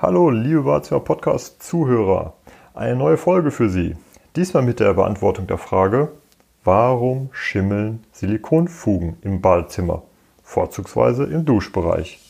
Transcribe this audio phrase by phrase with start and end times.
[0.00, 2.34] Hallo, liebe Badezimmer Podcast Zuhörer.
[2.72, 3.96] Eine neue Folge für Sie.
[4.36, 6.12] Diesmal mit der Beantwortung der Frage,
[6.62, 10.02] warum schimmeln Silikonfugen im Badezimmer,
[10.44, 12.20] vorzugsweise im Duschbereich?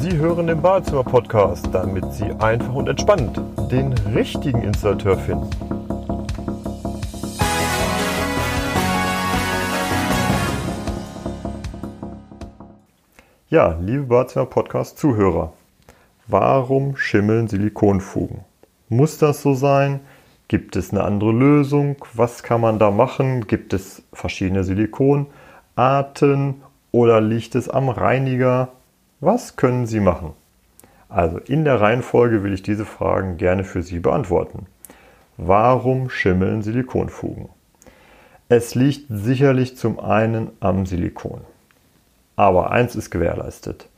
[0.00, 5.75] Sie hören den Badezimmer Podcast, damit Sie einfach und entspannt den richtigen Installateur finden.
[13.48, 15.52] Ja, liebe Badezimmer Podcast Zuhörer,
[16.26, 18.40] warum schimmeln Silikonfugen?
[18.88, 20.00] Muss das so sein?
[20.48, 21.94] Gibt es eine andere Lösung?
[22.12, 23.46] Was kann man da machen?
[23.46, 28.70] Gibt es verschiedene Silikonarten oder liegt es am Reiniger?
[29.20, 30.32] Was können Sie machen?
[31.08, 34.66] Also in der Reihenfolge will ich diese Fragen gerne für Sie beantworten.
[35.36, 37.48] Warum schimmeln Silikonfugen?
[38.48, 41.42] Es liegt sicherlich zum einen am Silikon.
[42.36, 43.88] Aber eins ist gewährleistet.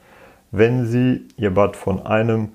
[0.51, 2.51] Wenn Sie Ihr Bad von einem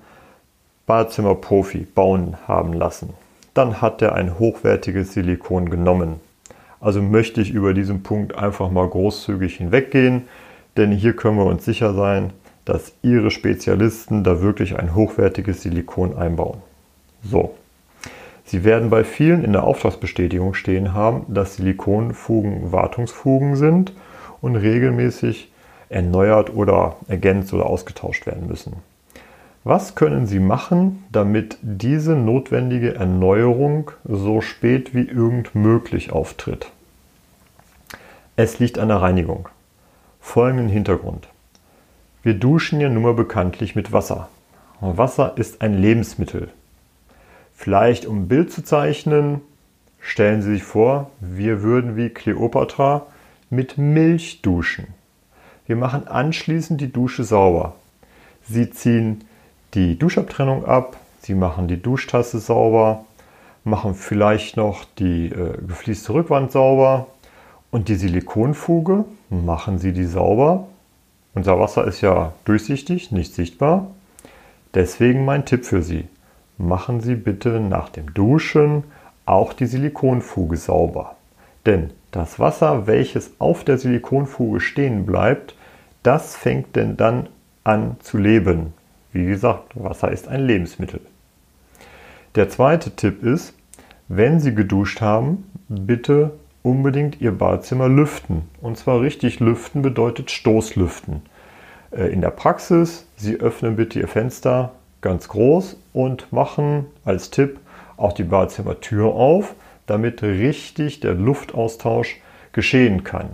[0.86, 3.10] Badezimmerprofi bauen haben lassen,
[3.54, 6.20] dann hat er ein hochwertiges Silikon genommen.
[6.80, 10.22] Also möchte ich über diesen Punkt einfach mal großzügig hinweggehen,
[10.76, 12.32] denn hier können wir uns sicher sein,
[12.64, 16.58] dass Ihre Spezialisten da wirklich ein hochwertiges Silikon einbauen.
[17.22, 17.54] So.
[18.46, 23.92] Sie werden bei vielen in der Auftragsbestätigung stehen haben, dass Silikonfugen Wartungsfugen sind
[24.42, 25.50] und regelmäßig
[25.94, 28.74] erneuert oder ergänzt oder ausgetauscht werden müssen.
[29.62, 36.70] Was können Sie machen, damit diese notwendige Erneuerung so spät wie irgend möglich auftritt?
[38.36, 39.48] Es liegt an der Reinigung.
[40.20, 41.28] Folgenden Hintergrund.
[42.22, 44.28] Wir duschen ja nun mal bekanntlich mit Wasser.
[44.80, 46.48] Wasser ist ein Lebensmittel.
[47.54, 49.40] Vielleicht um ein Bild zu zeichnen,
[50.00, 53.06] stellen Sie sich vor, wir würden wie Kleopatra
[53.48, 54.88] mit Milch duschen.
[55.66, 57.74] Wir machen anschließend die Dusche sauber.
[58.46, 59.24] Sie ziehen
[59.72, 63.06] die Duschabtrennung ab, Sie machen die Duschtasse sauber,
[63.64, 67.06] machen vielleicht noch die äh, geflieste Rückwand sauber
[67.70, 70.68] und die Silikonfuge, machen Sie die sauber.
[71.32, 73.88] Unser Wasser ist ja durchsichtig, nicht sichtbar.
[74.74, 76.06] Deswegen mein Tipp für Sie.
[76.58, 78.84] Machen Sie bitte nach dem Duschen
[79.24, 81.16] auch die Silikonfuge sauber.
[81.64, 85.54] Denn das Wasser, welches auf der Silikonfuge stehen bleibt,
[86.02, 87.28] das fängt denn dann
[87.64, 88.72] an zu leben.
[89.12, 91.00] Wie gesagt, Wasser ist ein Lebensmittel.
[92.34, 93.54] Der zweite Tipp ist,
[94.08, 96.32] wenn Sie geduscht haben, bitte
[96.62, 98.42] unbedingt Ihr Badezimmer lüften.
[98.60, 101.22] Und zwar richtig lüften bedeutet Stoßlüften.
[101.90, 107.60] Äh, in der Praxis, Sie öffnen bitte Ihr Fenster ganz groß und machen als Tipp
[107.96, 109.54] auch die Badezimmertür auf,
[109.86, 112.20] damit richtig der Luftaustausch
[112.52, 113.30] geschehen kann.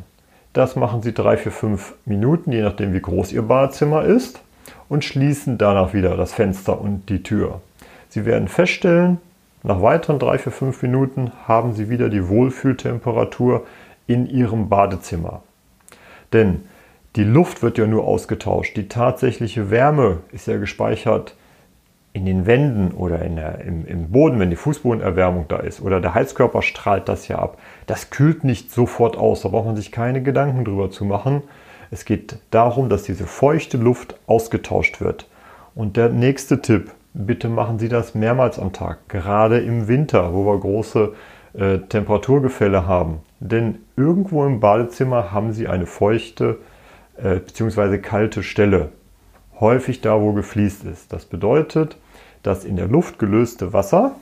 [0.53, 4.41] Das machen Sie drei, vier, fünf Minuten, je nachdem wie groß Ihr Badezimmer ist
[4.89, 7.60] und schließen danach wieder das Fenster und die Tür.
[8.09, 9.19] Sie werden feststellen,
[9.62, 13.66] nach weiteren drei, vier, fünf Minuten haben Sie wieder die Wohlfühltemperatur
[14.06, 15.43] in Ihrem Badezimmer.
[16.33, 16.65] Denn
[17.16, 18.77] die Luft wird ja nur ausgetauscht.
[18.77, 21.34] Die tatsächliche Wärme ist ja gespeichert
[22.12, 26.00] in den Wänden oder in der, im, im, Boden, wenn die Fußbodenerwärmung da ist, oder
[26.00, 27.59] der Heizkörper strahlt das ja ab.
[27.87, 31.43] Das kühlt nicht sofort aus, da braucht man sich keine Gedanken drüber zu machen.
[31.93, 35.28] Es geht darum, dass diese feuchte Luft ausgetauscht wird.
[35.75, 40.47] Und der nächste Tipp, bitte machen Sie das mehrmals am Tag, gerade im Winter, wo
[40.47, 41.12] wir große
[41.54, 43.21] äh, Temperaturgefälle haben.
[43.38, 46.59] Denn irgendwo im Badezimmer haben Sie eine feuchte
[47.16, 47.98] äh, bzw.
[47.98, 48.91] kalte Stelle
[49.60, 51.12] häufig da, wo gefliest ist.
[51.12, 51.97] Das bedeutet,
[52.43, 54.16] das in der Luft gelöste Wasser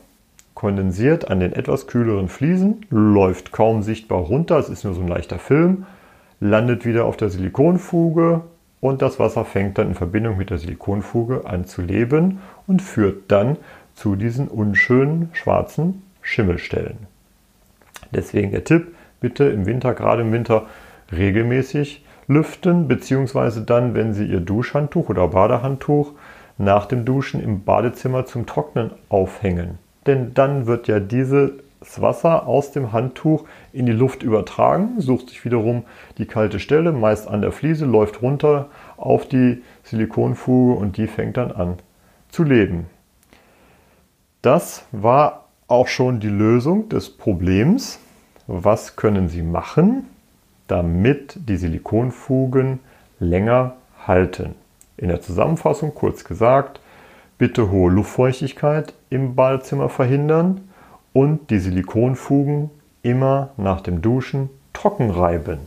[0.54, 5.08] kondensiert an den etwas kühleren Fliesen, läuft kaum sichtbar runter, es ist nur so ein
[5.08, 5.86] leichter Film,
[6.40, 8.40] landet wieder auf der Silikonfuge
[8.80, 13.30] und das Wasser fängt dann in Verbindung mit der Silikonfuge an zu leben und führt
[13.30, 13.56] dann
[13.94, 16.98] zu diesen unschönen schwarzen Schimmelstellen.
[18.12, 20.66] Deswegen der Tipp, bitte im Winter, gerade im Winter,
[21.12, 26.12] regelmäßig lüften, beziehungsweise dann, wenn Sie Ihr Duschhandtuch oder Badehandtuch
[26.58, 29.78] nach dem Duschen im Badezimmer zum Trocknen aufhängen.
[30.06, 31.52] Denn dann wird ja dieses
[31.96, 35.84] Wasser aus dem Handtuch in die Luft übertragen, sucht sich wiederum
[36.18, 38.66] die kalte Stelle, meist an der Fliese, läuft runter
[38.96, 41.76] auf die Silikonfuge und die fängt dann an
[42.28, 42.86] zu leben.
[44.42, 48.00] Das war auch schon die Lösung des Problems.
[48.46, 50.06] Was können Sie machen?
[50.68, 52.78] Damit die Silikonfugen
[53.18, 53.74] länger
[54.06, 54.54] halten.
[54.96, 56.80] In der Zusammenfassung kurz gesagt,
[57.38, 60.60] bitte hohe Luftfeuchtigkeit im Badezimmer verhindern
[61.12, 62.70] und die Silikonfugen
[63.02, 65.60] immer nach dem Duschen trocken reiben,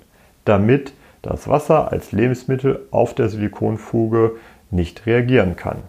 [0.46, 4.38] damit das Wasser als Lebensmittel auf der Silikonfuge
[4.70, 5.80] nicht reagieren kann.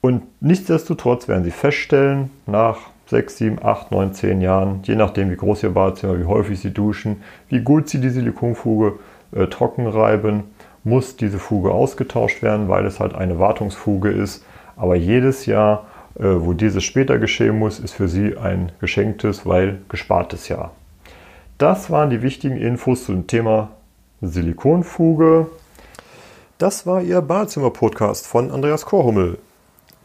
[0.00, 2.78] Und nichtsdestotrotz werden Sie feststellen, nach
[3.08, 6.72] 6, 7, 8, 9, 10 Jahren, je nachdem wie groß Ihr Badezimmer, wie häufig Sie
[6.72, 8.98] duschen, wie gut Sie die Silikonfuge
[9.32, 10.44] äh, trocken reiben,
[10.84, 14.44] muss diese Fuge ausgetauscht werden, weil es halt eine Wartungsfuge ist.
[14.76, 15.86] Aber jedes Jahr,
[16.18, 20.72] äh, wo dieses später geschehen muss, ist für Sie ein geschenktes, weil gespartes Jahr.
[21.56, 23.70] Das waren die wichtigen Infos zum Thema
[24.20, 25.46] Silikonfuge.
[26.58, 29.38] Das war Ihr Badezimmer-Podcast von Andreas Korhummel.